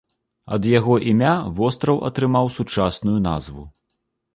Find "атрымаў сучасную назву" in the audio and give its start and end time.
2.11-3.73